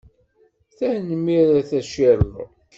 Tanemmirt 0.77 1.71
a 1.79 1.81
Sherlock! 1.89 2.49